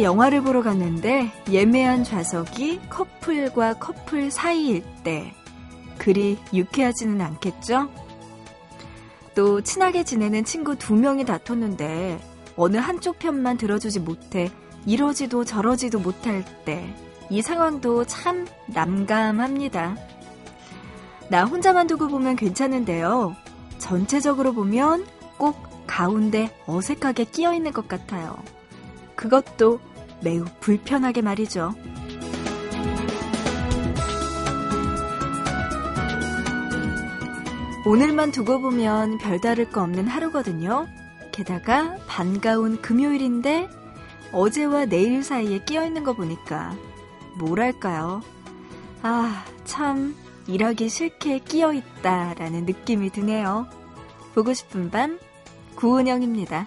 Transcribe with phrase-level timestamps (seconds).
[0.00, 5.34] 영화를 보러 갔는데 예매한 좌석이 커플과 커플 사이일 때
[5.98, 7.90] 그리 유쾌하지는 않겠죠?
[9.34, 12.20] 또 친하게 지내는 친구 두 명이 다퉜는데
[12.56, 14.50] 어느 한쪽 편만 들어주지 못해
[14.86, 19.96] 이러지도 저러지도 못할 때 이 상황도 참 난감합니다.
[21.30, 23.34] 나 혼자만 두고 보면 괜찮은데요.
[23.78, 25.06] 전체적으로 보면
[25.38, 28.36] 꼭 가운데 어색하게 끼어 있는 것 같아요.
[29.22, 29.78] 그것도
[30.20, 31.72] 매우 불편하게 말이죠.
[37.86, 40.88] 오늘만 두고 보면 별다를 거 없는 하루거든요.
[41.30, 43.68] 게다가 반가운 금요일인데
[44.32, 46.74] 어제와 내일 사이에 끼어 있는 거 보니까
[47.38, 48.22] 뭐랄까요.
[49.02, 50.16] 아, 참
[50.48, 53.68] 일하기 싫게 끼어 있다라는 느낌이 드네요.
[54.34, 55.20] 보고 싶은 밤
[55.76, 56.66] 구은영입니다.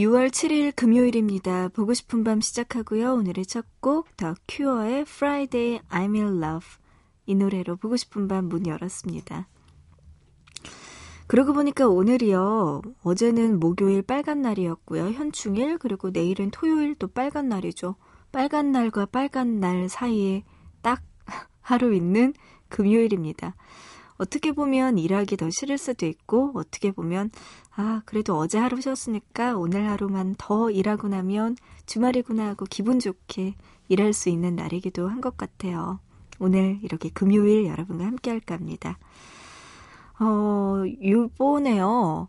[0.00, 1.68] 6월 7일 금요일입니다.
[1.68, 3.12] 보고 싶은 밤 시작하고요.
[3.12, 6.66] 오늘의 첫 곡, 더 큐어의 Friday I'm in Love.
[7.26, 9.46] 이 노래로 보고 싶은 밤 문 열었습니다.
[11.26, 12.80] 그러고 보니까 오늘이요.
[13.02, 15.10] 어제는 목요일 빨간 날이었고요.
[15.10, 17.96] 현충일, 그리고 내일은 토요일 또 빨간 날이죠.
[18.32, 20.44] 빨간 날과 빨간 날 사이에
[20.80, 21.02] 딱
[21.60, 22.32] 하루 있는
[22.70, 23.54] 금요일입니다.
[24.16, 27.30] 어떻게 보면 일하기 더 싫을 수도 있고, 어떻게 보면,
[27.80, 33.54] 아, 그래도 어제 하루 쉬었으니까 오늘 하루만 더 일하고 나면 주말이구나 하고 기분 좋게
[33.88, 35.98] 일할 수 있는 날이기도 한 것 같아요.
[36.38, 38.98] 오늘 이렇게 금요일 여러분과 함께 할까 합니다.
[40.18, 42.28] 어, 요번에요.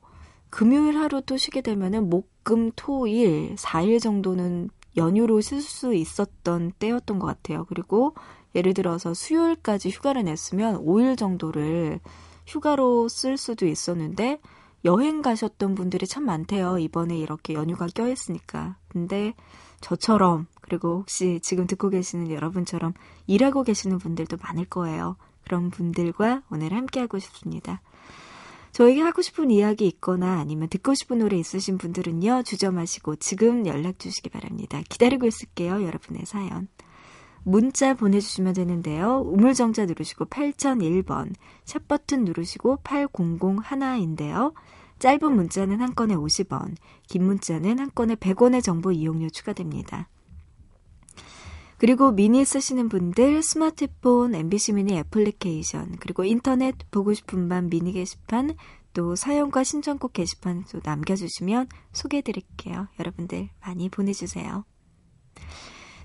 [0.50, 6.72] 금요일 하루 또 쉬게 되면은 목, 금, 토, 일, 4일 정도는 연휴로 쉴 수 있었던
[6.80, 7.66] 때였던 것 같아요.
[7.66, 8.16] 그리고
[8.56, 12.00] 예를 들어서 수요일까지 휴가를 냈으면 5일 정도를
[12.48, 14.40] 휴가로 쓸 수도 있었는데
[14.84, 16.80] 여행 가셨던 분들이 참 많대요.
[16.80, 18.78] 이번에 이렇게 연휴가 껴있으니까.
[18.88, 19.34] 근데
[19.80, 22.94] 저처럼 그리고 혹시 지금 듣고 계시는 여러분처럼
[23.28, 25.18] 일하고 계시는 분들도 많을 거예요.
[25.44, 27.82] 그런 분들과 오늘 함께하고 싶습니다.
[28.72, 34.00] 저에게 하고 싶은 이야기 있거나 아니면 듣고 싶은 노래 있으신 분들은요, 주저 마시고 지금 연락
[34.00, 34.82] 주시기 바랍니다.
[34.88, 36.70] 기다리고 있을게요, 여러분의 사연.
[37.44, 39.24] 문자 보내주시면 되는데요.
[39.26, 41.34] 우물정자 누르시고 8001번,
[41.66, 44.54] 샵버튼 누르시고 8001인데요.
[45.02, 46.76] 짧은 문자는 한 건에 50원,
[47.08, 50.08] 긴 문자는 한 건에 100원의 정보 이용료 추가됩니다.
[51.80, 58.56] 그리고 미니 쓰시는 분들 스마트폰, MBC 미니 애플리케이션, 그리고 인터넷 보고 싶은 밤 미니 게시판,
[58.94, 62.88] 또 사연과 신청곡 게시판 또 남겨주시면 소개해드릴게요.
[63.00, 64.66] 여러분들 많이 보내주세요.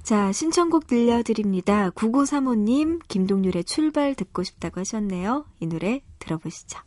[0.02, 1.90] 자, 신청곡 들려드립니다.
[1.90, 5.44] 9935님, 김동률의 출발 듣고 싶다고 하셨네요.
[5.60, 6.78] 이 노래 들어보시죠.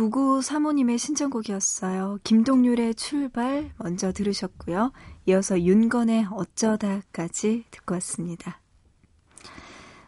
[0.00, 2.20] 어쩌다 9935님의 신청곡이었어요.
[2.24, 4.92] 김동률의 출발 먼저 들으셨고요.
[5.26, 8.60] 이어서 윤건의 어쩌다까지 듣고 왔습니다.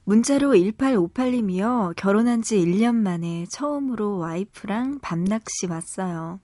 [0.05, 1.95] 문자로 1858님이요.
[1.97, 6.41] 결혼한 지 1년 만에 처음으로 와이프랑 밤낚시 왔어요.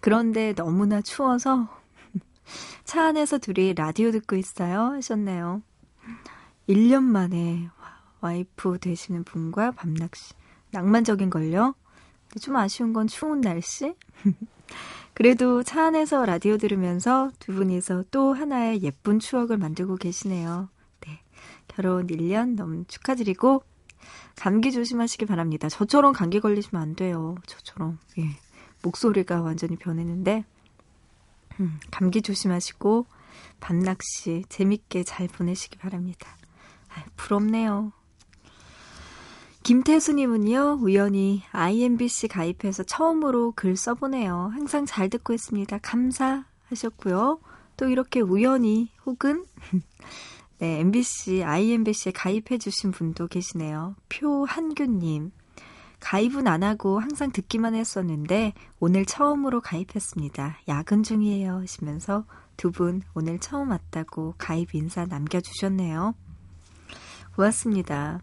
[0.00, 1.68] 그런데 너무나 추워서
[2.84, 4.92] 차 안에서 둘이 라디오 듣고 있어요.
[4.92, 5.62] 하셨네요.
[6.68, 7.70] 1년 만에
[8.20, 10.34] 와이프 되시는 분과 밤낚시.
[10.70, 11.74] 낭만적인 걸요?
[12.40, 13.94] 좀 아쉬운 건 추운 날씨?
[15.14, 20.68] 그래도 차 안에서 라디오 들으면서 두 분이서 또 하나의 예쁜 추억을 만들고 계시네요.
[21.06, 21.20] 네.
[21.68, 23.62] 결혼 1년 너무 축하드리고,
[24.36, 25.68] 감기 조심하시기 바랍니다.
[25.68, 27.36] 저처럼 감기 걸리시면 안 돼요.
[27.46, 27.98] 저처럼.
[28.18, 28.24] 예.
[28.82, 30.44] 목소리가 완전히 변했는데,
[31.60, 33.06] 음, 감기 조심하시고,
[33.60, 36.36] 밤낚시 재밌게 잘 보내시기 바랍니다.
[36.88, 37.92] 아, 부럽네요.
[39.64, 44.50] 김태수님은요, 우연히 IMBC 가입해서 처음으로 글 써보네요.
[44.52, 45.78] 항상 잘 듣고 있습니다.
[45.78, 47.40] 감사하셨고요.
[47.78, 49.46] 또 이렇게 우연히 혹은
[50.60, 53.96] 네, MBC, IMBC에 가입해주신 분도 계시네요.
[54.10, 55.32] 표한규님.
[55.98, 60.58] 가입은 안 하고 항상 듣기만 했었는데 오늘 처음으로 가입했습니다.
[60.68, 62.26] 야근 중이에요 하시면서
[62.58, 66.14] 두 분 오늘 처음 왔다고 가입 인사 남겨주셨네요.
[67.34, 68.20] 고맙습니다.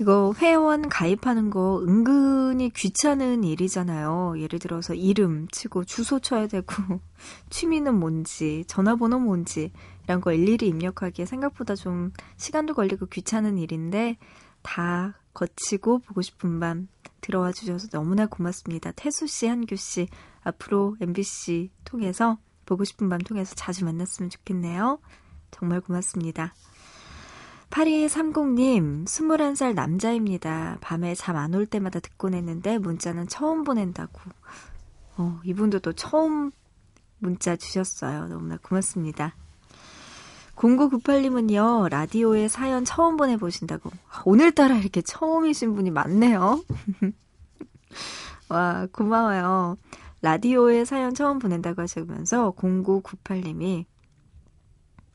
[0.00, 4.34] 이거 회원 가입하는 거 은근히 귀찮은 일이잖아요.
[4.38, 6.66] 예를 들어서 이름 치고 주소 쳐야 되고
[7.50, 9.72] 취미는 뭔지 전화번호 뭔지
[10.04, 14.18] 이런 거 일일이 입력하기에 생각보다 좀 시간도 걸리고 귀찮은 일인데
[14.62, 16.88] 다 거치고 보고 싶은 밤
[17.20, 18.92] 들어와 주셔서 너무나 고맙습니다.
[18.92, 20.08] 태수 씨, 한규 씨
[20.42, 25.00] 앞으로 MBC 통해서 보고 싶은 밤 통해서 자주 만났으면 좋겠네요.
[25.50, 26.54] 정말 고맙습니다.
[27.70, 30.78] 8230님, 21살 남자입니다.
[30.80, 34.20] 밤에 잠 안 올 때마다 듣곤 했는데 문자는 처음 보낸다고.
[35.18, 36.50] 어, 이분도 또 처음
[37.18, 38.28] 문자 주셨어요.
[38.28, 39.34] 너무나 고맙습니다.
[40.56, 43.90] 0998님은요, 라디오에 사연 처음 보내보신다고.
[44.24, 46.62] 오늘따라 이렇게 처음이신 분이 많네요.
[48.48, 49.76] 와, 고마워요.
[50.22, 53.84] 라디오에 사연 처음 보낸다고 하시면서 0998님이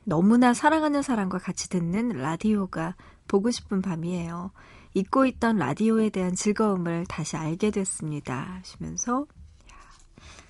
[0.05, 2.95] 너무나 사랑하는 사람과 같이 듣는 라디오가
[3.27, 4.51] 보고 싶은 밤이에요.
[4.93, 8.59] 잊고 있던 라디오에 대한 즐거움을 다시 알게 됐습니다.
[8.59, 9.25] 하시면서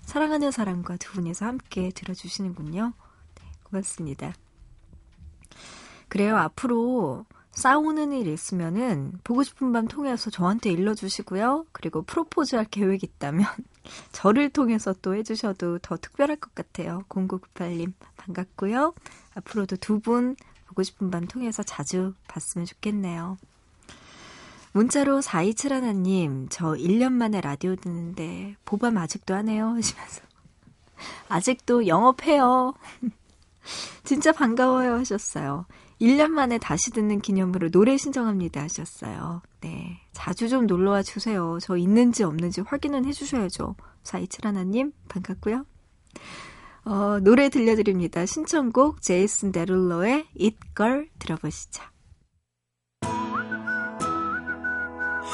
[0.02, 2.94] 사랑하는 사람과 두 분이서 함께 들어주시는군요.
[3.36, 4.34] 네, 고맙습니다.
[6.10, 6.38] 그래요.
[6.38, 11.68] 앞으로 싸우는 일 있으면은 보고 싶은 밤 통해서 저한테 일러주시고요.
[11.72, 13.46] 그리고 프로포즈 할 계획 있다면
[14.12, 17.04] 저를 통해서 또 해주셔도 더 특별할 것 같아요.
[17.10, 18.94] 0998님 반갑고요.
[19.36, 20.36] 앞으로도 두 분
[20.68, 23.38] 보고 싶은 밤 통해서 자주 봤으면 좋겠네요.
[24.72, 30.22] 문자로 4271님, 저 1년 만에 라디오 듣는데 보밤 아직도 하네요 하시면서
[31.30, 32.74] 아직도 영업해요.
[34.04, 35.66] 진짜 반가워요 하셨어요.
[36.04, 39.42] 1년 만에 다시 듣는 기념으로 노래 신청합니다 하셨어요.
[39.62, 40.02] 네.
[40.12, 41.58] 자주 좀 놀러와 주세요.
[41.62, 43.78] 저 있는지 없는지 확인은 해주셔야죠.
[44.04, 45.66] 4271님, 반갑고요.
[46.84, 48.26] 어, 노래 들려드립니다.
[48.26, 51.82] 신청곡 제이슨 데룰로의 It Girl 들어보시죠.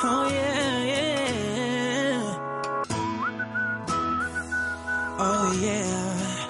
[0.01, 2.38] Oh, yeah, yeah.
[5.17, 6.47] Oh, yeah.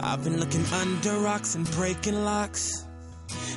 [0.00, 2.85] I've been looking under rocks and breaking locks.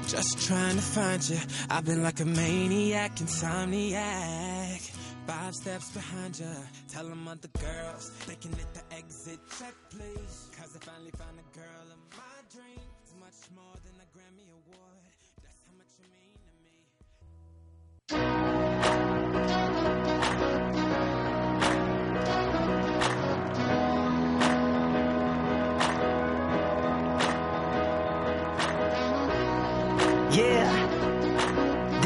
[0.07, 1.37] Just trying to find you.
[1.69, 4.91] I've been like a maniac, insomniac.
[5.27, 6.55] Five steps behind you.
[6.87, 10.49] Tell them other girls they can hit the exit check, please.
[10.57, 11.78] Cause I finally found a girl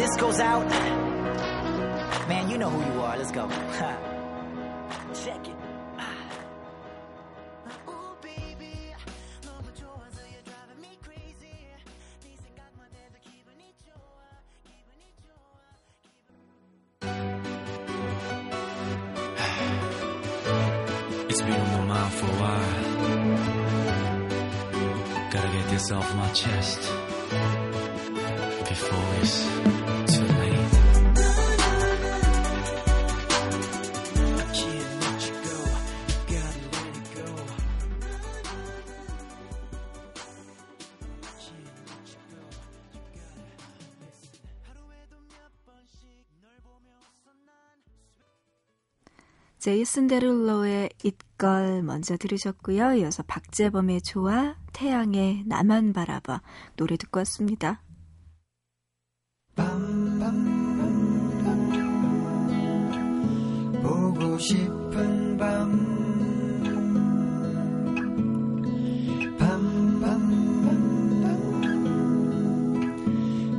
[0.03, 0.67] this goes out
[2.27, 3.17] Man, you know who you are.
[3.17, 3.47] Let's go.
[5.25, 5.62] Check it.
[49.63, 52.95] 제이슨 데룰로의 it걸 먼저 들으셨고요.
[52.95, 56.41] 이어서 박재범의 좋아, 태양의 나만 바라봐
[56.75, 57.81] 노래 듣고 왔습니다.
[63.81, 65.93] 보고 싶은 밤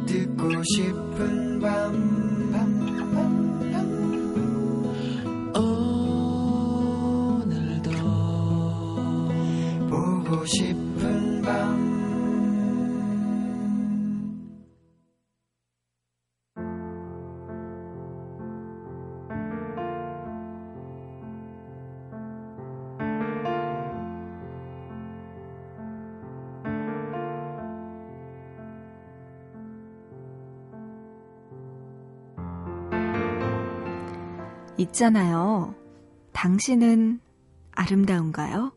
[0.07, 2.34] 듣고 싶은 밤
[10.45, 11.85] 싶은 밤
[34.79, 35.75] 있잖아요.
[36.33, 37.21] 당신은
[37.73, 38.73] 아름다운가요?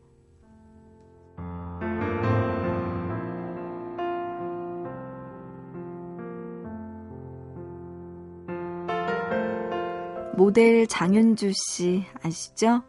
[10.38, 12.84] 모델 장윤주 씨 아시죠?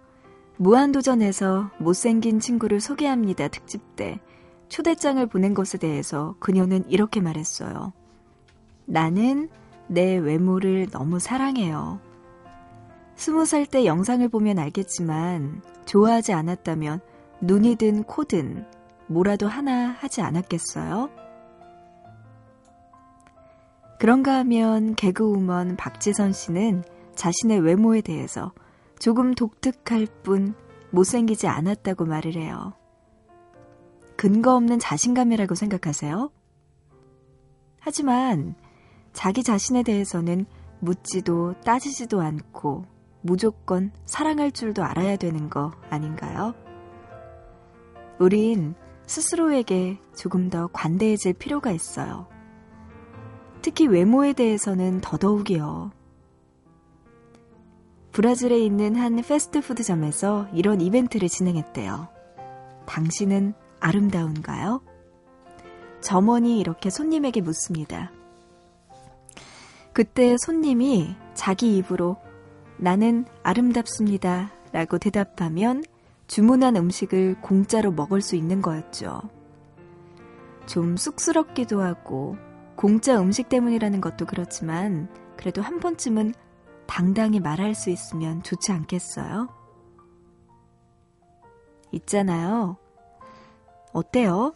[0.58, 4.20] 무한도전에서 못생긴 친구를 소개합니다 특집 때
[4.68, 7.92] 초대장을 보낸 것에 대해서 그녀는 이렇게 말했어요.
[8.86, 9.50] 나는
[9.88, 12.00] 내 외모를 너무 사랑해요.
[13.16, 17.00] 스무 살 때 영상을 보면 알겠지만 좋아하지 않았다면
[17.42, 18.64] 눈이든 코든
[19.08, 21.10] 뭐라도 하나 하지 않았겠어요?
[23.98, 26.84] 그런가 하면 개그우먼 박지선 씨는
[27.20, 28.54] 자신의 외모에 대해서
[28.98, 30.54] 조금 독특할 뿐
[30.92, 32.72] 못생기지 않았다고 말을 해요.
[34.16, 36.32] 근거 없는 자신감이라고 생각하세요?
[37.82, 38.56] 하지만
[39.12, 40.46] 자기 자신에 대해서는
[40.80, 42.86] 묻지도 따지지도 않고
[43.22, 46.56] 무조건 사랑할 줄도 알아야 되는 거 아닌가요?
[48.18, 48.76] 우린
[49.08, 52.28] 스스로에게 조금 더 관대해질 필요가 있어요.
[53.62, 55.99] 특히 외모에 대해서는 더더욱이요.
[58.12, 62.08] 브라질에 있는 한 패스트푸드점에서 이런 이벤트를 진행했대요.
[62.86, 64.82] 당신은 아름다운가요?
[66.02, 68.12] 점원이 이렇게 손님에게 묻습니다.
[69.94, 72.18] 그때 손님이 자기 입으로
[72.78, 75.84] 나는 아름답습니다 라고 대답하면
[76.28, 79.22] 주문한 음식을 공짜로 먹을 수 있는 거였죠.
[80.66, 82.38] 좀 쑥스럽기도 하고
[82.76, 86.34] 공짜 음식 때문이라는 것도 그렇지만 그래도 한 번쯤은
[86.90, 89.48] 당당히 말할 수 있으면 좋지 않겠어요?
[91.92, 92.78] 있잖아요.
[93.94, 94.56] 어때요?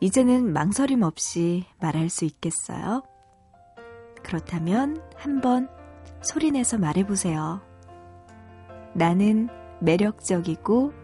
[0.00, 3.02] 이제는 망설임 없이 말할 수 있겠어요?
[4.22, 5.68] 그렇다면 한번
[6.22, 7.60] 소리내서 말해보세요.
[8.94, 9.50] 나는
[9.82, 10.94] 매력적이고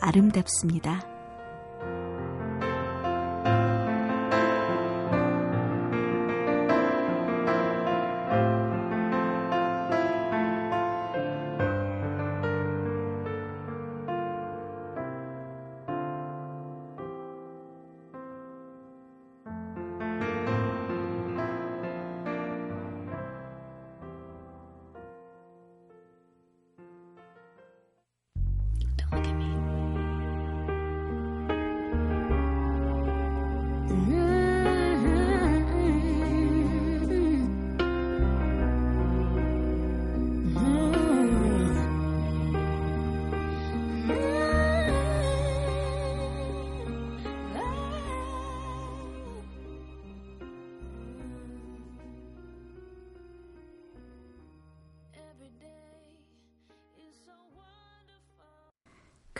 [0.00, 1.17] 아름답습니다.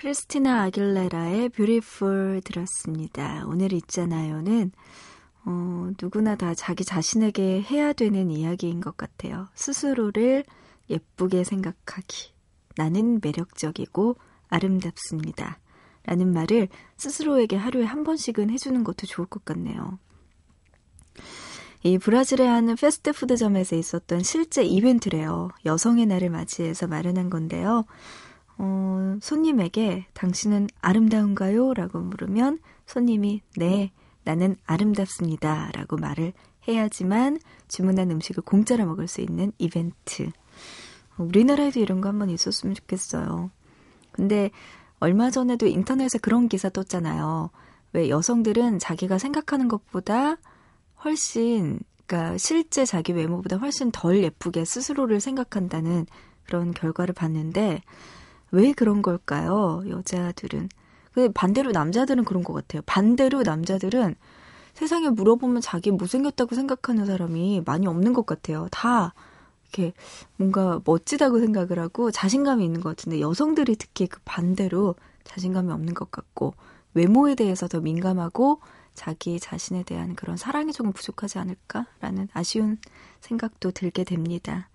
[0.08, 3.44] 크리스티나 아길레라의 Beautiful 들었습니다.
[3.46, 4.72] 오늘 있잖아요는
[5.44, 9.48] 어, 누구나 다 자기 자신에게 해야 되는 이야기인 것 같아요.
[9.54, 10.44] 스스로를
[10.88, 12.32] 예쁘게 생각하기.
[12.76, 14.16] 나는 매력적이고
[14.48, 15.58] 아름답습니다.
[16.04, 19.98] 라는 말을 스스로에게 하루에 한 번씩은 해주는 것도 좋을 것 같네요.
[21.82, 25.50] 이 브라질의 한 패스트푸드점에서 있었던 실제 이벤트래요.
[25.66, 27.84] 여성의 날을 맞이해서 마련한 건데요.
[28.58, 31.74] 어, 손님에게 당신은 아름다운가요?
[31.74, 33.92] 라고 물으면 손님이 네,
[34.24, 35.70] 나는 아름답습니다.
[35.72, 36.32] 라고 말을
[36.66, 37.38] 해야지만
[37.68, 40.30] 주문한 음식을 공짜로 먹을 수 있는 이벤트.
[41.16, 43.50] 우리나라에도 이런 거 한번 있었으면 좋겠어요.
[44.12, 44.50] 근데
[45.00, 47.50] 얼마 전에도 인터넷에 그런 기사 떴잖아요.
[47.92, 50.36] 왜 여성들은 자기가 생각하는 것보다
[51.04, 56.06] 훨씬, 그러니까 실제 자기 외모보다 훨씬 덜 예쁘게 스스로를 생각한다는
[56.44, 57.82] 그런 결과를 봤는데
[58.50, 59.82] 왜 그런 걸까요?
[59.88, 60.68] 여자들은.
[61.12, 62.82] 그 반대로 남자들은 그런 것 같아요.
[62.86, 64.14] 반대로 남자들은
[64.74, 68.68] 세상에 물어보면 자기 못생겼다고 생각하는 사람이 많이 없는 것 같아요.
[68.70, 69.14] 다
[69.64, 69.92] 이렇게
[70.36, 76.10] 뭔가 멋지다고 생각을 하고 자신감이 있는 것 같은데 여성들이 특히 그 반대로 자신감이 없는 것
[76.10, 76.54] 같고
[76.94, 78.60] 외모에 대해서 더 민감하고
[78.94, 82.78] 자기 자신에 대한 그런 사랑이 조금 부족하지 않을까라는 아쉬운
[83.20, 84.68] 생각도 들게 됩니다.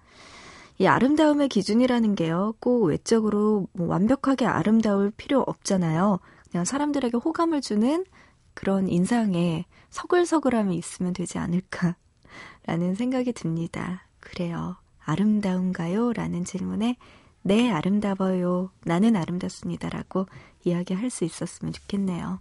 [0.79, 6.19] 이 아름다움의 기준이라는 게요, 꼭 외적으로 뭐 완벽하게 아름다울 필요 없잖아요.
[6.51, 8.05] 그냥 사람들에게 호감을 주는
[8.53, 14.07] 그런 인상에 서글서글함이 있으면 되지 않을까라는 생각이 듭니다.
[14.19, 14.77] 그래요.
[15.05, 16.13] 아름다운가요?
[16.13, 16.97] 라는 질문에
[17.41, 18.71] 네, 아름다워요.
[18.85, 19.89] 나는 아름답습니다.
[19.89, 20.25] 라고
[20.63, 22.39] 이야기할 수 있었으면 좋겠네요.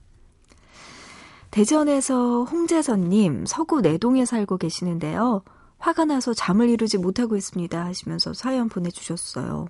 [1.51, 5.43] 대전에서 홍재선님, 서구 내동에 살고 계시는데요.
[5.83, 7.85] 화가 나서 잠을 이루지 못하고 있습니다.
[7.85, 9.67] 하시면서 사연 보내주셨어요.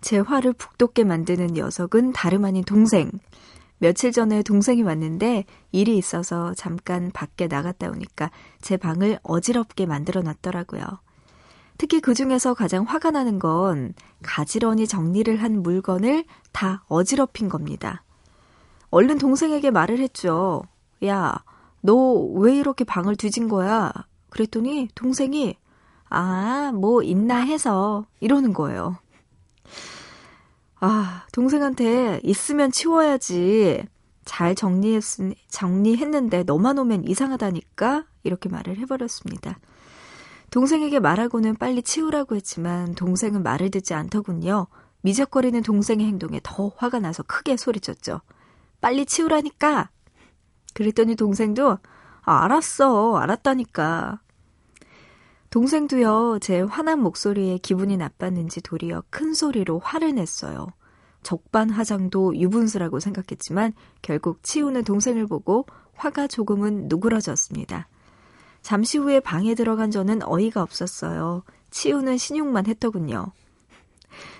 [0.00, 3.10] 제 화를 북돋게 만드는 녀석은 다름 아닌 동생.
[3.78, 8.30] 며칠 전에 동생이 왔는데 일이 있어서 잠깐 밖에 나갔다 오니까
[8.60, 10.84] 제 방을 어지럽게 만들어 놨더라고요.
[11.76, 13.92] 특히 그 중에서 가장 화가 나는 건
[14.22, 18.04] 가지런히 정리를 한 물건을 다 어지럽힌 겁니다.
[18.90, 20.62] 얼른 동생에게 말을 했죠.
[21.04, 21.42] 야,
[21.80, 23.92] 너 왜 이렇게 방을 뒤진 거야?
[24.30, 25.56] 그랬더니 동생이
[26.10, 28.96] 아, 뭐 있나 해서 이러는 거예요.
[30.80, 33.84] 아, 동생한테 있으면 치워야지.
[34.24, 35.02] 잘 정리했,
[35.48, 38.04] 정리했는데 너만 오면 이상하다니까?
[38.22, 39.58] 이렇게 말을 해버렸습니다.
[40.50, 44.66] 동생에게 말하고는 빨리 치우라고 했지만 동생은 말을 듣지 않더군요.
[45.02, 48.20] 미적거리는 동생의 행동에 더 화가 나서 크게 소리쳤죠.
[48.80, 49.90] 빨리 치우라니까!
[50.74, 51.78] 그랬더니 동생도
[52.28, 53.16] 아, 알았어.
[53.16, 54.20] 알았다니까.
[55.48, 60.66] 동생도요, 제 화난 목소리에 기분이 나빴는지 도리어 큰 소리로 화를 냈어요.
[61.22, 65.64] 적반하장도 유분수라고 생각했지만 결국 치우는 동생을 보고
[65.94, 67.88] 화가 조금은 누그러졌습니다.
[68.60, 71.44] 잠시 후에 방에 들어간 저는 어이가 없었어요.
[71.70, 73.32] 치우는 신용만 했더군요.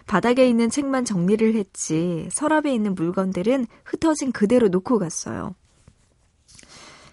[0.07, 5.55] 바닥에 있는 책만 정리를 했지 서랍에 있는 물건들은 흩어진 그대로 놓고 갔어요.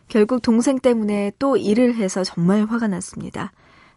[0.08, 3.52] 결국 동생 때문에 또 일을 해서 정말 화가 났습니다.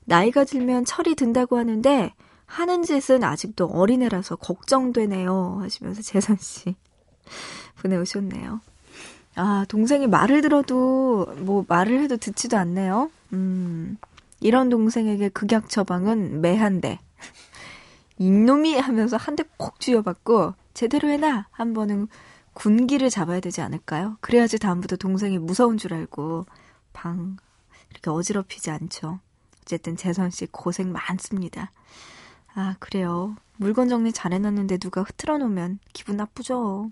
[0.05, 2.15] 나이가 들면 철이 든다고 하는데
[2.47, 5.59] 하는 짓은 아직도 어린애라서 걱정되네요.
[5.61, 6.75] 하시면서 재선 씨
[7.83, 8.61] 보내오셨네요.
[9.37, 13.11] 아, 동생이 말을 들어도 뭐 말을 해도 듣지도 않네요.
[13.35, 13.99] 음.
[14.41, 16.99] 이런 동생에게 극약 처방은 매한대.
[18.19, 22.09] 이놈이 하면서 한 대 콕 쥐어받고 제대로 해놔 한 번은
[22.59, 24.17] 군기를 잡아야 되지 않을까요?
[24.21, 26.45] 그래야지 다음부터 동생이 무서운 줄 알고
[26.93, 27.37] 방
[27.91, 29.21] 이렇게 어지럽히지 않죠.
[29.63, 31.71] 어쨌든 재선 씨 고생 많습니다.
[32.55, 33.37] 아, 그래요.
[33.59, 36.91] 물건 정리 잘 해놨는데 누가 흐트러 놓으면 기분 나쁘죠.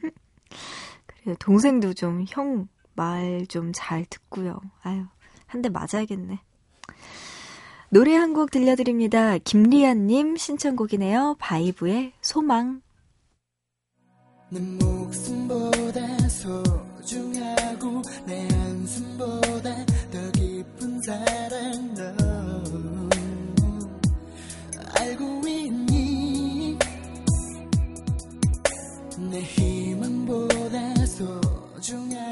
[1.06, 1.36] 그래요.
[1.38, 4.60] 동생도 좀 형 말 좀 잘 듣고요.
[4.82, 5.06] 아유,
[5.46, 6.38] 한 대 맞아야겠네.
[7.88, 9.38] 노래 한 곡 들려드립니다.
[9.38, 11.36] 김리안님 신청곡이네요.
[11.38, 12.82] 바이브의 소망.
[14.52, 23.08] 내 목숨보다 소중하고 내 한숨보다 더 깊은 사랑 너.
[25.00, 26.78] 알고 있니?
[29.30, 32.31] 내 희망보다 소중하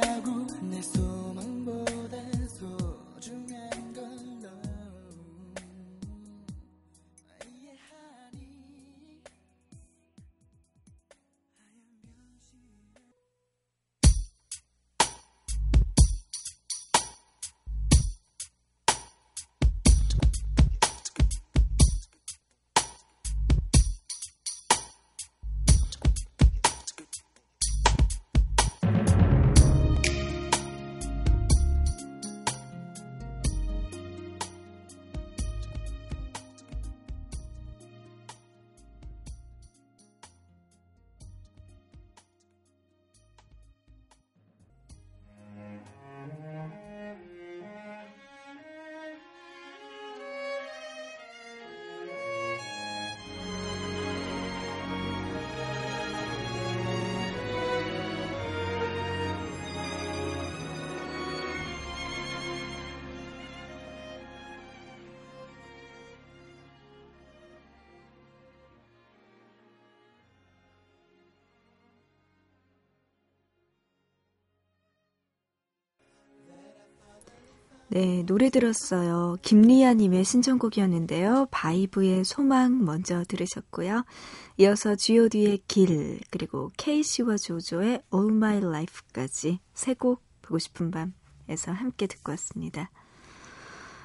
[77.92, 79.36] 네, 노래 들었어요.
[79.42, 81.48] 김리아님의 신청곡이었는데요.
[81.50, 84.04] 바이브의 소망 먼저 들으셨고요.
[84.58, 92.06] 이어서 G.O.D의 길, 그리고 케이시와 조조의 All My Life까지 세 곡 보고 싶은 밤에서 함께
[92.06, 92.90] 듣고 왔습니다.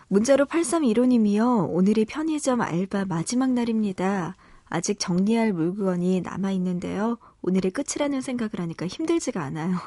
[0.07, 1.67] 문자로 8315님이요.
[1.69, 4.35] 오늘이 편의점 알바 마지막 날입니다.
[4.65, 7.19] 아직 정리할 물건이 남아있는데요.
[7.43, 9.77] 오늘이 끝이라는 생각을 하니까 힘들지가 않아요.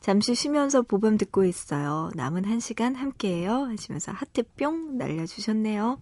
[0.00, 2.10] 잠시 쉬면서 보밤 듣고 있어요.
[2.14, 3.66] 남은 한 시간 함께해요.
[3.66, 6.00] 하시면서 하트 뿅 날려주셨네요.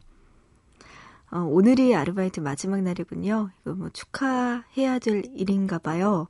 [1.31, 3.51] 어, 오늘이 아르바이트 마지막 날이군요.
[3.61, 6.29] 이거 뭐 축하해야 될 일인가 봐요.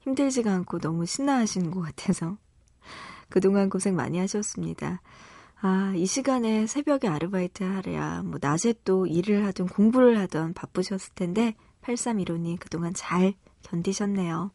[0.00, 2.38] 힘들지가 않고 너무 신나하시는 것 같아서.
[3.28, 5.02] 그동안 고생 많이 하셨습니다.
[5.60, 11.56] 아, 이 시간에 새벽에 아르바이트 하랴, 뭐, 낮에 또 일을 하든 공부를 하든 바쁘셨을 텐데,
[11.82, 14.52] 8315님 그동안 잘 견디셨네요.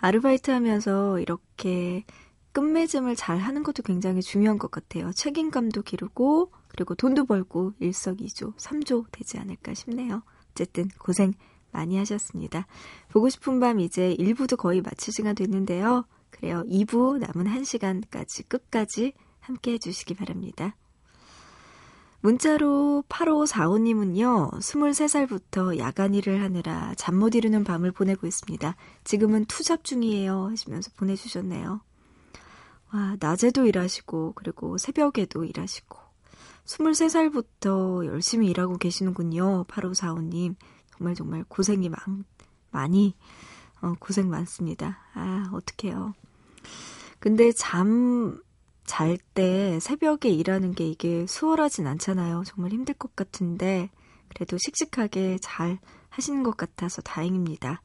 [0.00, 2.04] 아르바이트 하면서 이렇게
[2.52, 5.12] 끝맺음을 잘 하는 것도 굉장히 중요한 것 같아요.
[5.12, 10.22] 책임감도 기르고, 그리고 돈도 벌고, 일석이조, 삼조 되지 않을까 싶네요.
[10.50, 11.32] 어쨌든 고생
[11.70, 12.66] 많이 하셨습니다.
[13.10, 16.04] 보고 싶은 밤 이제 1부도 거의 마칠 시간 됐는데요.
[16.30, 16.64] 그래요.
[16.66, 20.74] 2부 남은 1시간까지 끝까지 함께 해주시기 바랍니다.
[22.22, 28.76] 문자로 8545님은요, 23살부터 야간 일을 하느라 잠 못 이루는 밤을 보내고 있습니다.
[29.04, 30.48] 지금은 투잡 중이에요.
[30.50, 31.80] 하시면서 보내주셨네요.
[32.92, 35.98] 와, 낮에도 일하시고, 그리고 새벽에도 일하시고,
[36.66, 39.64] 23살부터 열심히 일하고 계시는군요.
[39.64, 40.56] 8545님.
[40.96, 42.24] 정말 정말 고생이 많,
[42.70, 43.16] 많이,
[43.80, 44.98] 어, 고생 많습니다.
[45.14, 46.12] 아, 어떡해요.
[47.18, 48.40] 근데 잠,
[48.90, 52.42] 잘 때 새벽에 일하는 게 이게 수월하진 않잖아요.
[52.44, 53.88] 정말 힘들 것 같은데
[54.28, 57.82] 그래도 씩씩하게 잘 하시는 것 같아서 다행입니다.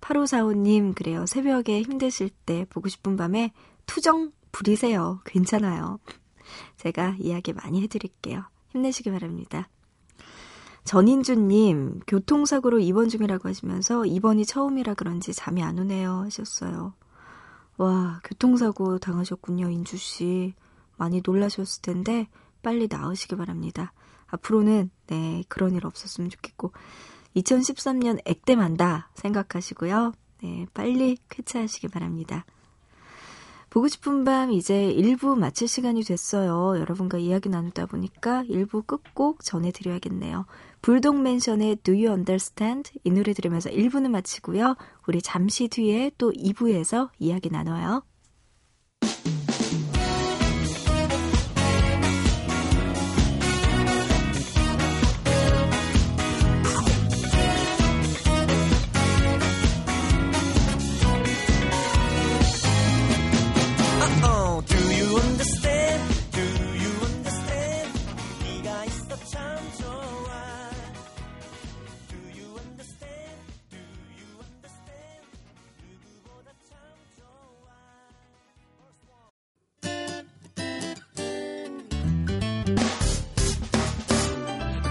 [0.00, 1.26] 8545님, 그래요.
[1.26, 3.52] 새벽에 힘드실 때 보고 싶은 밤에
[3.86, 5.20] 투정 부리세요.
[5.24, 6.00] 괜찮아요.
[6.76, 8.42] 제가 이야기 많이 해드릴게요.
[8.70, 9.68] 힘내시기 바랍니다.
[10.82, 16.94] 전인주님, 교통사고로 입원 중이라고 하시면서 입원이 처음이라 그런지 잠이 안 오네요 하셨어요.
[17.78, 20.54] 와, 교통사고 당하셨군요, 인주씨.
[20.96, 22.28] 많이 놀라셨을 텐데,
[22.60, 23.92] 빨리 나으시기 바랍니다.
[24.26, 26.72] 앞으로는, 네, 그런 일 없었으면 좋겠고,
[27.36, 30.12] 2013년 액땜한다 생각하시고요.
[30.42, 32.44] 네, 빨리 쾌차하시기 바랍니다.
[33.70, 36.80] 보고 싶은 밤 이제 1부 마칠 시간이 됐어요.
[36.80, 40.46] 여러분과 이야기 나누다 보니까 1부 끝곡 전해드려야겠네요.
[40.82, 42.92] 불독맨션의 Do You Understand?
[43.04, 44.76] 이 노래 들으면서 1부는 마치고요.
[45.06, 48.02] 우리 잠시 뒤에 또 2부에서 이야기 나눠요.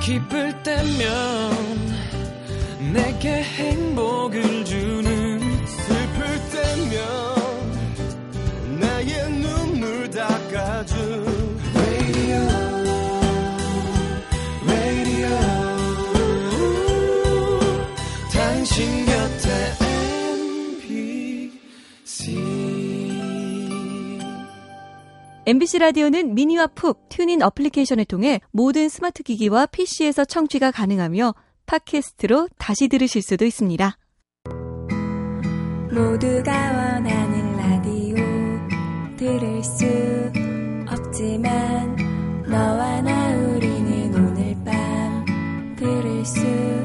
[0.07, 1.51] 기쁠 때면
[2.93, 4.56] 내게 행복을
[25.47, 31.33] MBC 라디오는 미니와 푹 튜닝 어플리케이션을 통해 모든 스마트 기기와 PC에서 청취가 가능하며
[31.65, 33.97] 팟캐스트로 다시 들으실 수도 있습니다.
[35.89, 38.17] 모두가 원하는 라디오
[39.15, 39.85] 들을 수
[40.91, 41.95] 없지만
[42.45, 46.76] 너와 나 우리는 오늘 밤 들을 수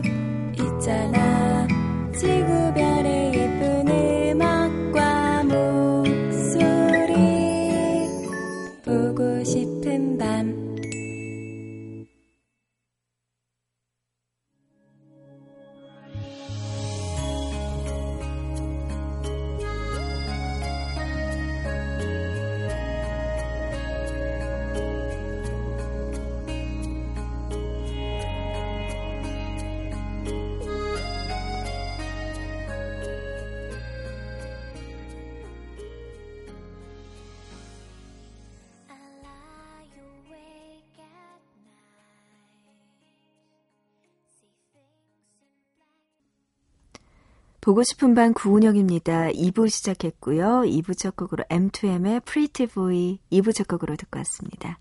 [47.63, 49.29] 보고 싶은 반 구은영입니다.
[49.29, 50.63] 2부 시작했고요.
[50.65, 54.81] 2부 첫 곡으로 M2M의 Pretty Boy 2부 첫 곡으로 듣고 왔습니다.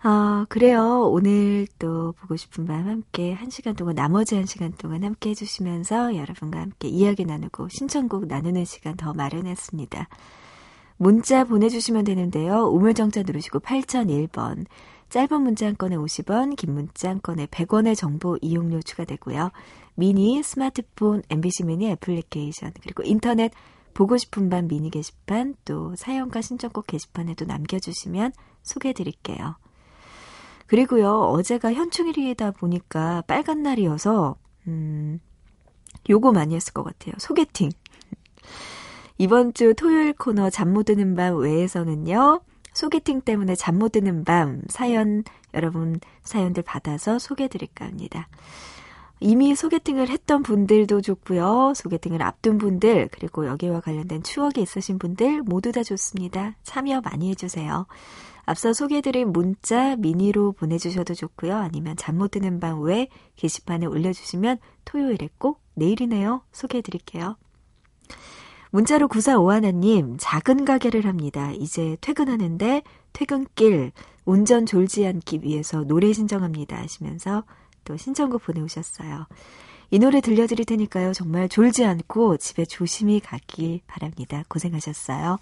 [0.00, 1.08] 아, 그래요.
[1.08, 6.16] 오늘 또 보고 싶은 밤 함께 한 시간 동안, 나머지 한 시간 동안 함께 해주시면서
[6.16, 10.08] 여러분과 함께 이야기 나누고 신청곡 나누는 시간 더 마련했습니다.
[10.96, 12.70] 문자 보내주시면 되는데요.
[12.70, 14.66] 우물정자 누르시고 8001번.
[15.10, 19.52] 짧은 문자 한 건에 50원, 긴 문자 한 건에 100원의 정보 이용료 추가되고요.
[19.94, 23.52] 미니, 스마트폰, MBC 미니 애플리케이션, 그리고 인터넷
[23.94, 29.56] 보고 싶은 밤 미니 게시판, 또 사연과 신청곡 게시판에도 남겨주시면 소개해드릴게요.
[30.66, 34.36] 그리고요, 어제가 현충일이다 보니까 빨간 날이어서,
[34.68, 35.20] 음,
[36.08, 37.14] 요거 많이 했을 것 같아요.
[37.18, 37.70] 소개팅.
[39.18, 42.40] 이번 주 토요일 코너 잠 못 드는 밤 외에서는요,
[42.72, 48.28] 소개팅 때문에 잠 못 드는 밤 사연, 여러분 사연들 받아서 소개해 드릴까 합니다.
[49.22, 51.74] 이미 소개팅을 했던 분들도 좋고요.
[51.76, 56.56] 소개팅을 앞둔 분들, 그리고 여기와 관련된 추억이 있으신 분들 모두 다 좋습니다.
[56.64, 57.86] 참여 많이 해주세요.
[58.44, 61.56] 앞서 소개해드린 문자 미니로 보내주셔도 좋고요.
[61.56, 66.42] 아니면 잠 못 드는 밤외 게시판에 올려주시면 토요일에 꼭 내일이네요.
[66.52, 67.36] 소개해드릴게요.
[68.70, 71.52] 문자로 9451님, 작은 가게를 합니다.
[71.52, 72.82] 이제 퇴근하는데
[73.12, 73.92] 퇴근길
[74.24, 76.76] 운전 졸지 않기 위해서 노래 신청합니다.
[76.76, 77.44] 하시면서
[77.84, 79.26] 또 신청곡 보내오셨어요.
[79.90, 81.12] 이 노래 들려드릴 테니까요.
[81.12, 84.42] 정말 졸지 않고 집에 조심히 가길 바랍니다.
[84.48, 85.38] 고생하셨어요.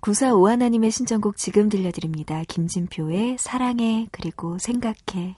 [0.00, 2.44] 9451 하나님의 신청곡 지금 들려드립니다.
[2.46, 5.36] 김진표의 사랑해 그리고 생각해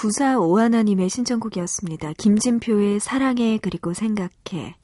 [0.00, 2.14] 구사오하나님의 신청곡이었습니다.
[2.14, 4.74] 김진표의 사랑해 그리고 생각해.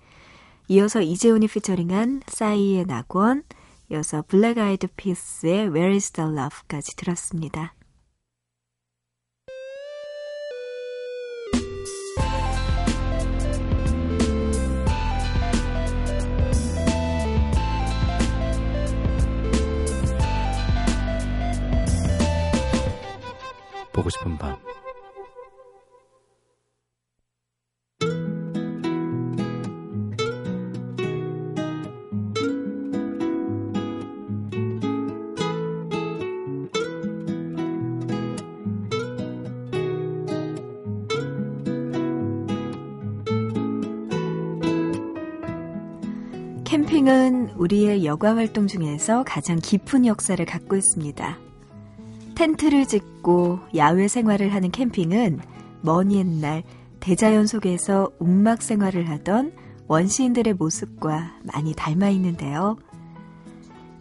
[0.69, 3.43] 이어서 이재훈이 피처링한 싸이의 낙원,
[3.91, 7.73] 이어서 블랙 아이드 피스의 Where is the Love까지 들었습니다.
[23.95, 24.59] 보고 싶은 밤
[47.07, 51.39] 캠핑은 우리의 여가 활동 중에서 가장 깊은 역사를 갖고 있습니다.
[52.35, 55.39] 텐트를 짓고 야외 생활을 하는 캠핑은
[55.83, 56.65] 먼 옛날
[56.99, 59.53] 대자연 속에서 움막 생활을 하던
[59.87, 62.77] 원시인들의 모습과 많이 닮아 있는데요.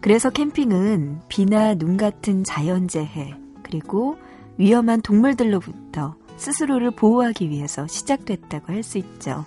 [0.00, 4.16] 그래서 캠핑은 비나 눈 같은 자연재해, 그리고
[4.58, 9.44] 위험한 동물들로부터 스스로를 보호하기 위해서 시작됐다고 할 수 있죠.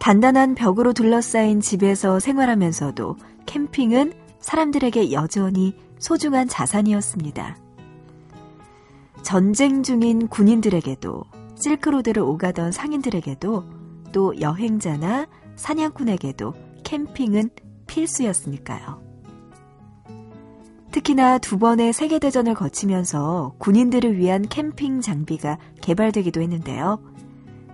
[0.00, 7.58] 단단한 벽으로 둘러싸인 집에서 생활하면서도 캠핑은 사람들에게 여전히 소중한 자산이었습니다.
[9.22, 11.22] 전쟁 중인 군인들에게도
[11.62, 13.64] 실크로드를 오가던 상인들에게도
[14.12, 17.50] 또 여행자나 사냥꾼에게도 캠핑은
[17.86, 19.02] 필수였으니까요.
[20.92, 26.98] 특히나 두 번의 세계대전을 거치면서 군인들을 위한 캠핑 장비가 개발되기도 했는데요.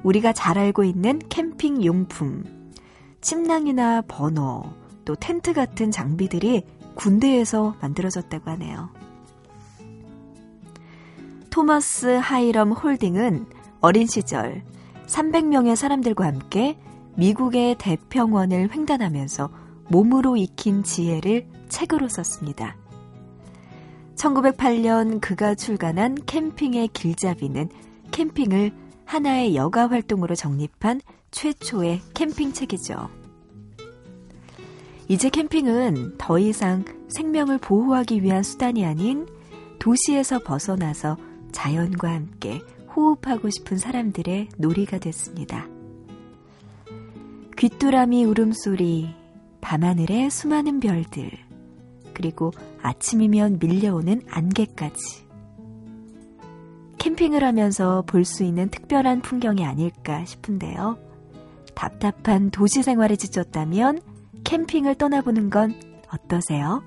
[0.06, 2.44] 우리가 잘 알고 있는 캠핑 용품,
[3.20, 4.72] 침낭이나 버너,
[5.04, 6.62] 또 텐트 같은 장비들이
[6.94, 8.88] 군대에서 만들어졌다고 하네요.
[11.50, 13.46] 토머스 하이럼 홀딩은
[13.80, 14.62] 어린 시절
[15.06, 16.78] 300명의 사람들과 함께
[17.16, 19.50] 미국의 대평원을 횡단하면서
[19.88, 22.76] 몸으로 익힌 지혜를 책으로 썼습니다.
[24.14, 27.70] 1908년 그가 출간한 캠핑의 길잡이는
[28.12, 33.08] 캠핑을 하나의 여가 활동으로 정립한 최초의 캠핑책이죠.
[35.08, 39.26] 이제 캠핑은 더 이상 생명을 보호하기 위한 수단이 아닌
[39.78, 41.16] 도시에서 벗어나서
[41.52, 42.60] 자연과 함께
[42.94, 45.68] 호흡하고 싶은 사람들의 놀이가 됐습니다.
[47.56, 49.14] 귀뚜라미 울음소리,
[49.60, 51.30] 밤하늘의 수많은 별들,
[52.12, 52.50] 그리고
[52.82, 55.25] 아침이면 밀려오는 안개까지.
[56.98, 60.98] 캠핑을 하면서 볼 수 있는 특별한 풍경이 아닐까 싶은데요.
[61.74, 64.00] 답답한 도시 생활에 지쳤다면
[64.44, 65.74] 캠핑을 떠나보는 건
[66.12, 66.82] 어떠세요?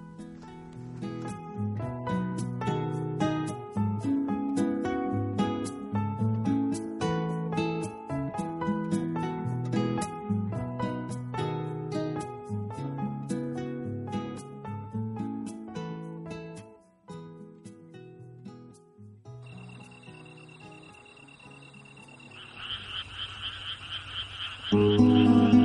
[24.72, 25.59] 네,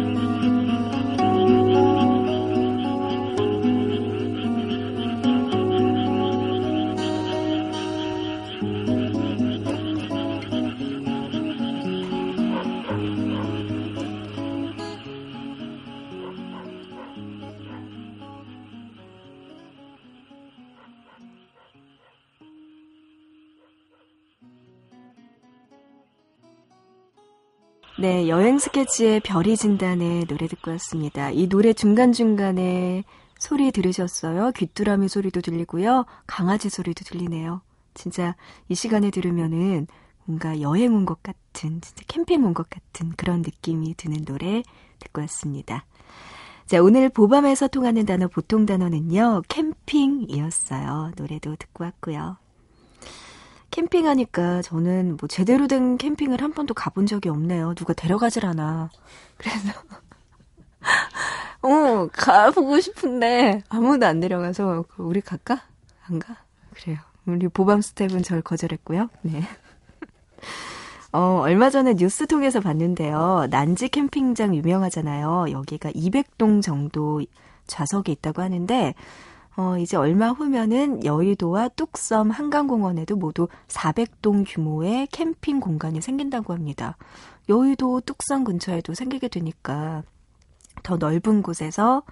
[28.54, 31.28] 여행 스케치의 별이 진단의 노래 듣고 왔습니다.
[31.30, 33.02] 이 노래 중간중간에
[33.36, 34.52] 소리 들으셨어요?
[34.52, 36.04] 귀뚜라미 소리도 들리고요.
[36.28, 37.62] 강아지 소리도 들리네요.
[37.94, 38.36] 진짜
[38.68, 39.88] 이 시간에 들으면은
[40.24, 44.62] 뭔가 여행 온 것 같은, 진짜 캠핑 온 것 같은 그런 느낌이 드는 노래
[45.00, 45.84] 듣고 왔습니다.
[46.66, 51.10] 자, 오늘 보밤에서 통하는 단어, 보통 단어는요, 캠핑이었어요.
[51.16, 52.36] 노래도 듣고 왔고요.
[53.74, 57.74] 캠핑하니까 저는 뭐 제대로 된 캠핑을 한 번도 가본 적이 없네요.
[57.74, 58.90] 누가 데려가질 않아.
[59.36, 59.72] 그래서
[61.62, 65.62] 어 가보고 싶은데 아무도 안 데려가서 우리 갈까?
[66.06, 66.36] 안 가?
[66.72, 66.98] 그래요.
[67.26, 69.08] 우리 보밤 스텝은 절 거절했고요.
[69.22, 69.42] 네.
[71.12, 73.48] 어, 얼마 전에 뉴스 통해서 봤는데요.
[73.50, 75.46] 난지 캠핑장 유명하잖아요.
[75.50, 77.22] 여기가 200동 정도
[77.66, 78.94] 좌석이 있다고 하는데
[79.56, 86.96] 어, 이제 얼마 후면은 여의도와 뚝섬 한강공원에도 모두 400동 규모의 캠핑 공간이 생긴다고 합니다.
[87.48, 90.02] 여의도 뚝섬 근처에도 생기게 되니까
[90.82, 92.02] 더 넓은 곳에서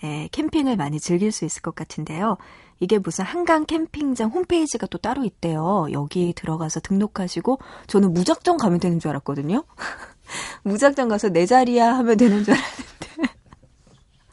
[0.00, 2.36] 네, 캠핑을 많이 즐길 수 있을 것 같은데요.
[2.80, 5.88] 이게 무슨 한강 캠핑장 홈페이지가 또 따로 있대요.
[5.92, 9.64] 여기 들어가서 등록하시고 저는 무작정 가면 되는 줄 알았거든요.
[10.62, 12.97] 무작정 가서 내 자리야 하면 되는 줄 알았는데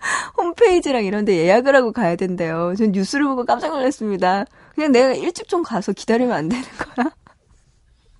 [0.38, 2.74] 홈페이지랑 이런 데 예약을 하고 가야 된대요.
[2.78, 4.46] 전 뉴스를 보고 깜짝 놀랐습니다.
[4.74, 7.12] 그냥 내가 일찍 좀 가서 기다리면 안 되는 거야?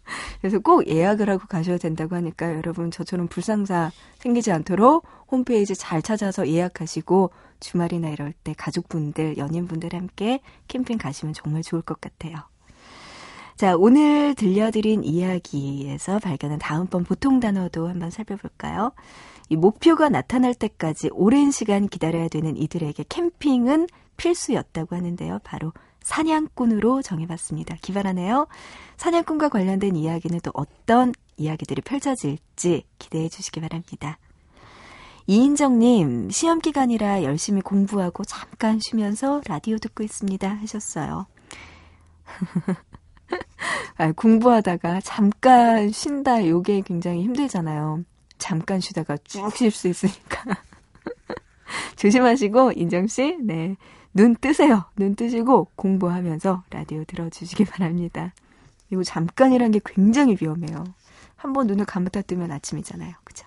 [0.40, 6.48] 그래서 꼭 예약을 하고 가셔야 된다고 하니까 여러분 저처럼 불상사 생기지 않도록 홈페이지 잘 찾아서
[6.48, 12.36] 예약하시고 주말이나 이럴 때 가족분들, 연인분들 함께 캠핑 가시면 정말 좋을 것 같아요.
[13.56, 18.92] 자, 오늘 들려드린 이야기에서 발견한 다음번 보통 단어도 한번 살펴볼까요?
[19.50, 23.88] 이 목표가 나타날 때까지 오랜 시간 기다려야 되는 이들에게 캠핑은
[24.18, 25.40] 필수였다고 하는데요.
[25.44, 25.72] 바로
[26.02, 27.76] 사냥꾼으로 정해봤습니다.
[27.82, 28.48] 기발하네요.
[28.98, 34.18] 사냥꾼과 관련된 이야기는 또 어떤 이야기들이 펼쳐질지 기대해 주시기 바랍니다.
[35.28, 40.48] 이인정님, 시험 기간이라 열심히 공부하고 잠깐 쉬면서 라디오 듣고 있습니다.
[40.48, 41.26] 하셨어요.
[43.98, 48.04] 아, 공부하다가 잠깐 쉰다, 요게 굉장히 힘들잖아요.
[48.38, 50.44] 잠깐 쉬다가 쭉 쉴 수 있으니까.
[51.96, 53.76] 조심하시고, 인정씨, 네.
[54.14, 54.86] 눈 뜨세요.
[54.96, 58.34] 눈 뜨시고 공부하면서 라디오 들어주시기 바랍니다.
[58.92, 60.84] 이거 잠깐이란 게 굉장히 위험해요.
[61.36, 63.14] 한번 눈을 감았다 뜨면 아침이잖아요.
[63.24, 63.46] 그죠?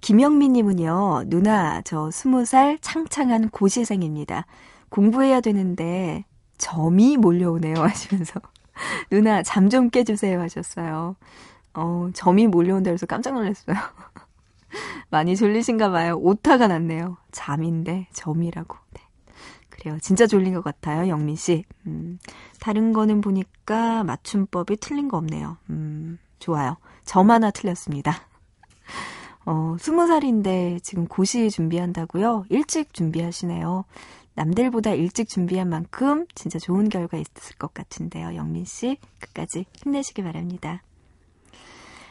[0.00, 4.46] 김영민님은요, 누나, 저 스무 살 창창한 고시생입니다.
[4.88, 6.24] 공부해야 되는데,
[6.58, 7.74] 점이 몰려오네요.
[7.82, 8.40] 하시면서.
[9.10, 10.40] 누나, 잠 좀 깨주세요.
[10.40, 11.16] 하셨어요.
[11.74, 13.76] 어, 점이 몰려온다 그래서 깜짝 놀랐어요.
[15.10, 16.16] 많이 졸리신가 봐요.
[16.16, 17.16] 오타가 났네요.
[17.32, 18.76] 잠인데 점이라고.
[18.92, 19.00] 네.
[19.68, 19.98] 그래요.
[20.00, 21.64] 진짜 졸린 것 같아요, 영민 씨.
[21.86, 22.18] 음,
[22.60, 25.56] 다른 거는 보니까 맞춤법이 틀린 거 없네요.
[25.70, 26.76] 음, 좋아요.
[27.04, 28.12] 점 하나 틀렸습니다.
[29.46, 32.44] 어, 스무 살인데 지금 고시 준비한다고요?
[32.50, 33.84] 일찍 준비하시네요.
[34.34, 38.36] 남들보다 일찍 준비한 만큼 진짜 좋은 결과 있을 것 같은데요.
[38.36, 40.82] 영민 씨, 끝까지 힘내시기 바랍니다.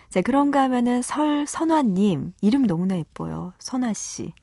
[0.10, 3.53] 자, 그런가 하면은 설 선화님, 이름 너무나 예뻐요.
[3.60, 4.34] 선화 씨.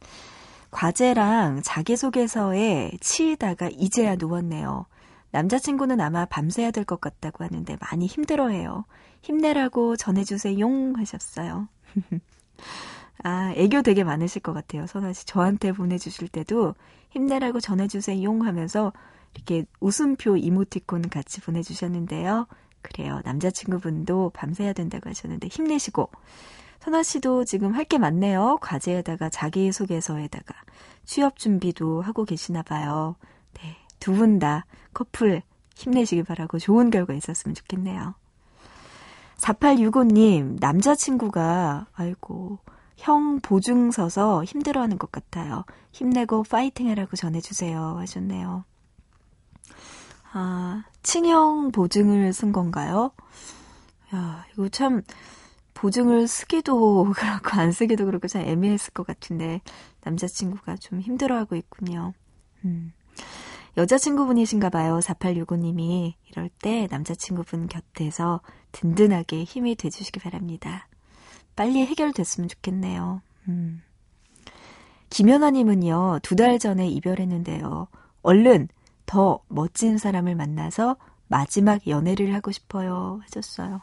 [0.71, 4.87] 과제랑 자기소개서에 치이다가 이제야 누웠네요.
[5.33, 8.85] 남자친구는 아마 밤새야 될 것 같다고 하는데 많이 힘들어해요.
[9.23, 10.59] 힘내라고 전해주세요.
[10.61, 11.69] 용 하셨어요.
[13.25, 14.87] 아, 애교 되게 많으실 것 같아요.
[14.87, 15.27] 선아 씨.
[15.27, 16.75] 저한테 보내주실 때도
[17.11, 18.23] 힘내라고 전해주세요.
[18.23, 18.93] 용 하면서
[19.35, 22.47] 이렇게 웃음표 이모티콘 같이 보내주셨는데요.
[22.87, 23.21] 그래요.
[23.25, 26.09] 남자친구분도 밤새야 된다고 하셨는데 힘내시고.
[26.81, 28.59] 선아 씨도 지금 할 게 많네요.
[28.61, 30.55] 과제에다가 자기소개서에다가
[31.05, 33.17] 취업 준비도 하고 계시나 봐요.
[33.55, 33.77] 네.
[33.99, 35.43] 두 분 다 커플
[35.75, 38.15] 힘내시길 바라고 좋은 결과 있었으면 좋겠네요.
[39.39, 42.59] 4865님, 남자친구가, 아이고,
[42.97, 45.65] 형 보증 서서 힘들어하는 것 같아요.
[45.93, 47.97] 힘내고 파이팅 해라고 전해주세요.
[47.99, 48.65] 하셨네요.
[50.39, 53.11] 아, 친형 보증을 쓴 건가요?
[54.15, 55.01] 야, 이거 참,
[55.73, 59.63] 보증을 쓰기도 그렇고, 안 쓰기도 그렇고, 참 애매했을 것 같은데,
[60.05, 62.13] 남자친구가 좀 힘들어하고 있군요.
[62.67, 62.93] 음.
[63.79, 64.99] 여자친구분이신가 봐요.
[65.03, 66.13] 4865님이.
[66.31, 70.87] 이럴 때 남자친구분 곁에서 든든하게 힘이 돼주시기 바랍니다.
[71.57, 73.23] 빨리 해결됐으면 좋겠네요.
[73.49, 73.83] 음.
[75.09, 77.89] 김연아님은요, 두 달 전에 이별했는데요.
[78.23, 78.69] 얼른
[79.07, 80.97] 더 멋진 사람을 만나서
[81.29, 83.21] 마지막 연애를 하고 싶어요.
[83.25, 83.83] 하셨어요.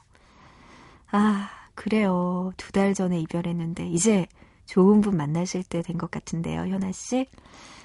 [1.11, 2.51] 아, 그래요.
[2.57, 4.27] 두 달 전에 이별했는데, 이제
[4.65, 7.27] 좋은 분 만나실 때 된 것 같은데요, 현아씨.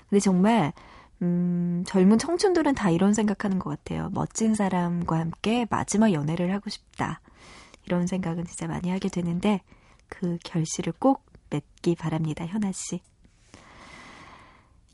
[0.09, 0.73] 근데 정말,
[1.23, 4.11] 음, 젊은 청춘들은 다 이런 생각하는 것 같아요.
[4.15, 7.21] 멋진 사람과 함께 마지막 연애를 하고 싶다.
[7.87, 9.63] 이런 생각은 진짜 많이 하게 되는데,
[10.09, 13.01] 그 결실을 꼭 맺기 바랍니다, 현아씨.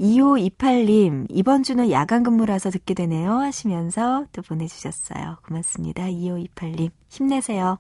[0.01, 3.39] 2528님, 이번 주는 야간 근무라서 듣게 되네요.
[3.39, 5.39] 하시면서 또 보내주셨어요.
[5.47, 6.05] 고맙습니다.
[6.05, 7.79] 2528님, 힘내세요.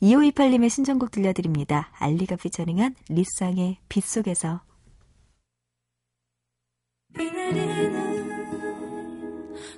[0.00, 1.90] 2528님의 신청곡 들려드립니다.
[1.98, 4.60] 알리가 피처링한 리쌍의 빗속에서.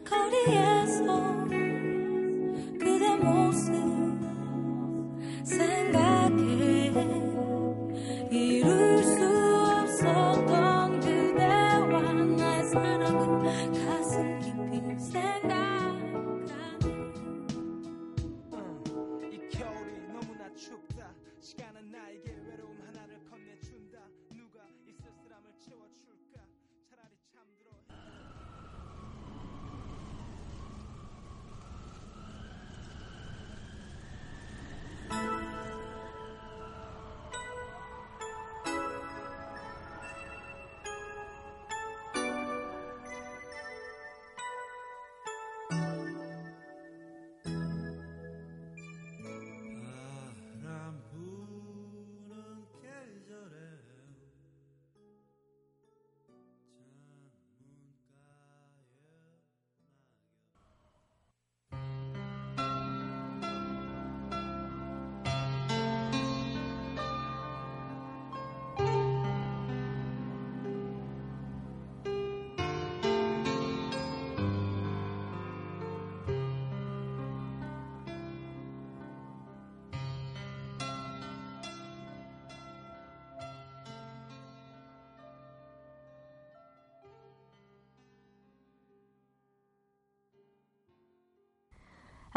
[0.04, 1.46] 거리에서
[2.78, 3.72] 그대 모습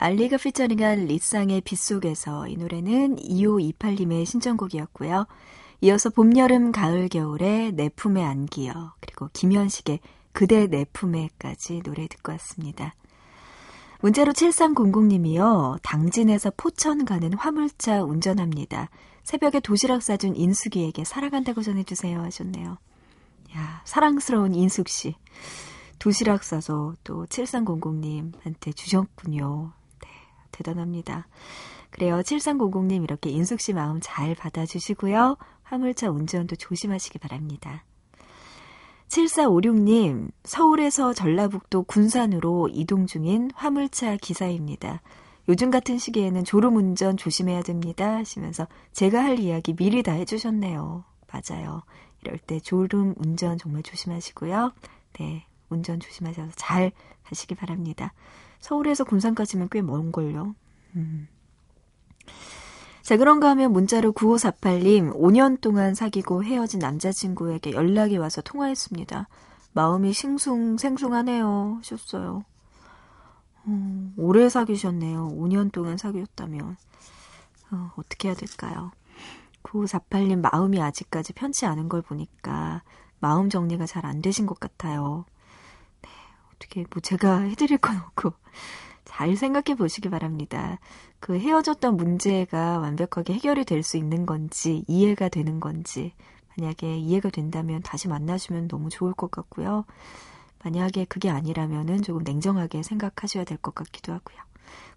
[0.03, 5.25] 알리가 피처링한 리쌍의 빗속에서 이 노래는 2528님의 신청곡이었고요.
[5.79, 10.01] 이어서 봄, 여름, 가을, 겨울의 내 품에 안기여 그리고 김현식의
[10.33, 12.95] 그대 내 품에까지 노래 듣고 왔습니다.
[14.01, 15.79] 문자로 7300님이요.
[15.83, 18.89] 당진에서 포천 가는 화물차 운전합니다.
[19.23, 22.77] 새벽에 도시락 싸준 인숙이에게 사랑한다고 전해주세요 하셨네요.
[23.55, 25.15] 야 사랑스러운 인숙 씨.
[25.97, 29.71] 도시락 싸서 또 7300님한테 주셨군요.
[30.53, 31.27] 대단합니다.
[31.89, 32.21] 그래요.
[32.21, 35.37] 7300님 이렇게 인숙 씨 마음 잘 받아주시고요.
[35.63, 37.83] 화물차 운전도 조심하시기 바랍니다.
[39.09, 45.01] 7456님, 서울에서 전라북도 군산으로 이동 중인 화물차 기사입니다.
[45.49, 48.15] 요즘 같은 시기에는 졸음 운전 조심해야 됩니다.
[48.15, 51.03] 하시면서 제가 할 이야기 미리 다 해주셨네요.
[51.31, 51.83] 맞아요.
[52.21, 54.71] 이럴 때 졸음 운전 정말 조심하시고요.
[55.19, 55.45] 네.
[55.69, 56.91] 운전 조심하셔서 잘
[57.23, 58.13] 가시기 바랍니다.
[58.63, 60.55] 서울에서 군산까지는 꽤 먼걸요.
[60.95, 61.27] 음.
[63.01, 69.27] 자, 그런가 하면 문자로 9548님, 5년 동안 사귀고 헤어진 남자친구에게 연락이 와서 통화했습니다.
[69.73, 71.79] 마음이 싱숭 생숭하네요.
[71.79, 72.45] 하셨어요.
[73.67, 75.27] 음, 오래 사귀셨네요.
[75.35, 76.77] 5년 동안 사귀었다면.
[77.71, 78.91] 어, 어떻게 해야 될까요?
[79.63, 82.83] 9548님 마음이 아직까지 편치 않은 걸 보니까
[83.19, 85.25] 마음 정리가 잘 안 되신 것 같아요.
[86.53, 88.33] 네, 어떻게, 뭐 제가 해드릴 건 없고,
[89.05, 90.79] 잘 생각해 보시기 바랍니다.
[91.19, 96.13] 그 헤어졌던 문제가 완벽하게 해결이 될 수 있는 건지, 이해가 되는 건지,
[96.57, 99.85] 만약에 이해가 된다면 다시 만나시면 너무 좋을 것 같고요.
[100.63, 104.37] 만약에 그게 아니라면은 조금 냉정하게 생각하셔야 될 것 같기도 하고요.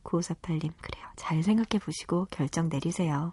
[0.05, 1.05] 9548님, 그래요.
[1.17, 3.33] 잘 생각해 보시고 결정 내리세요.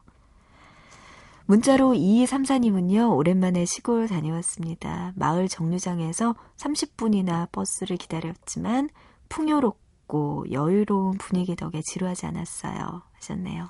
[1.45, 5.11] 문자로 2234님은요, 오랜만에 시골 다녀왔습니다.
[5.15, 8.89] 마을 정류장에서 30분이나 버스를 기다렸지만,
[9.29, 13.01] 풍요롭고 여유로운 분위기 덕에 지루하지 않았어요.
[13.13, 13.67] 하셨네요.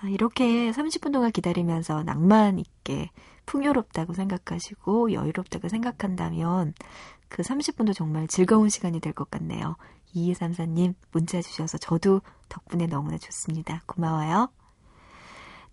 [0.00, 3.10] 아, 이렇게 30분 동안 기다리면서 낭만 있게
[3.46, 6.72] 풍요롭다고 생각하시고 여유롭다고 생각한다면
[7.28, 9.76] 그 30분도 정말 즐거운 시간이 될 것 같네요.
[10.14, 13.82] 2234님 문자 주셔서 저도 덕분에 너무나 좋습니다.
[13.86, 14.50] 고마워요.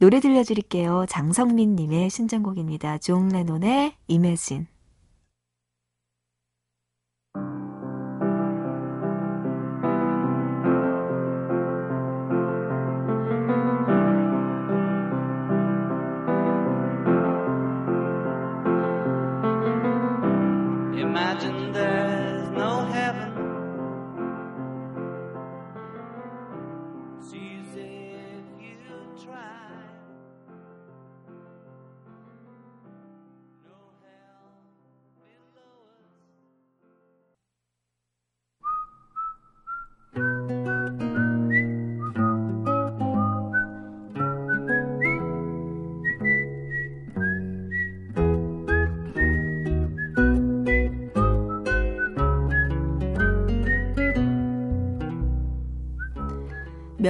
[0.01, 1.05] 노래 들려드릴게요.
[1.07, 2.97] 장성민님의 신청곡입니다.
[2.97, 4.70] 존 레논의 Imagine.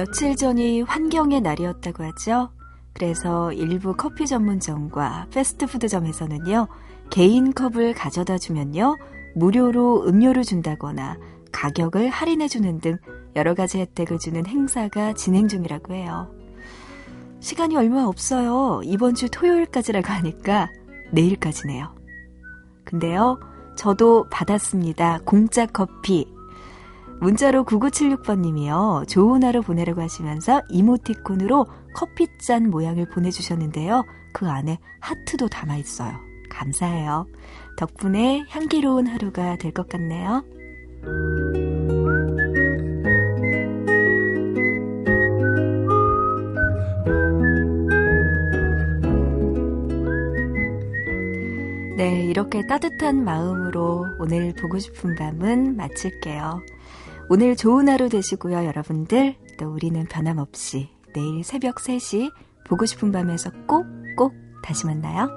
[0.02, 2.50] 며칠 전이 환경의 날이었다고 하죠.
[2.92, 6.66] 그래서 일부 커피 전문점과 패스트푸드점에서는요,
[7.08, 8.96] 개인 컵을 가져다 주면요,
[9.36, 11.18] 무료로 음료를 준다거나
[11.52, 12.98] 가격을 할인해 주는 등
[13.36, 16.34] 여러 가지 혜택을 주는 행사가 진행 중이라고 해요.
[17.38, 18.80] 시간이 얼마 없어요.
[18.82, 20.68] 이번 주 토요일까지라고 하니까
[21.12, 21.94] 내일까지네요.
[22.84, 23.38] 근데요,
[23.76, 25.20] 저도 받았습니다.
[25.24, 26.26] 공짜 커피.
[27.22, 29.06] 문자로 9976번님이요.
[29.06, 34.04] 좋은 하루 보내라고 하시면서 이모티콘으로 커피잔 모양을 보내주셨는데요.
[34.32, 36.18] 그 안에 하트도 담아있어요.
[36.50, 37.26] 감사해요.
[37.76, 40.42] 덕분에 향기로운 하루가 될 것 같네요.
[51.96, 56.62] 네, 이렇게 따뜻한 마음으로 오늘 보고 싶은 밤은 마칠게요.
[57.28, 59.36] 오늘 좋은 하루 되시고요, 여러분들.
[59.58, 62.30] 또 우리는 변함없이 내일 새벽 3시
[62.66, 65.28] 보고 싶은 밤에서 꼭꼭 다시 만나요.